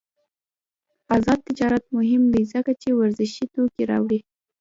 [1.15, 4.19] آزاد تجارت مهم دی ځکه چې ورزشي توکي راوړي.